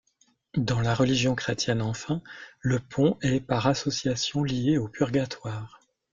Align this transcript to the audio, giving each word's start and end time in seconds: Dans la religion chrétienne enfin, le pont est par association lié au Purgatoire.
Dans 0.57 0.81
la 0.81 0.95
religion 0.95 1.35
chrétienne 1.35 1.83
enfin, 1.83 2.23
le 2.61 2.79
pont 2.79 3.19
est 3.21 3.39
par 3.39 3.67
association 3.67 4.43
lié 4.43 4.79
au 4.79 4.87
Purgatoire. 4.87 5.79